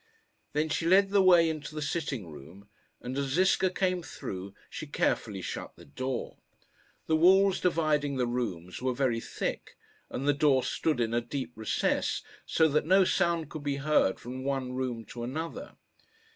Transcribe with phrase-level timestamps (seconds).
[0.53, 2.67] Then she led the way into the sitting room,
[3.01, 6.37] and as Ziska came through, she carefully shut the door.
[7.05, 9.77] The walls dividing the rooms were very thick,
[10.09, 14.19] and the door stood in a deep recess, so that no sound could be heard
[14.19, 15.75] from one room to another.